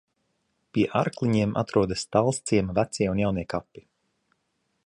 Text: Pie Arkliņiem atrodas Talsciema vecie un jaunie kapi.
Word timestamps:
Pie 0.77 0.85
Arkliņiem 1.01 1.53
atrodas 1.63 2.07
Talsciema 2.17 2.79
vecie 2.81 3.11
un 3.15 3.25
jaunie 3.25 3.49
kapi. 3.57 3.89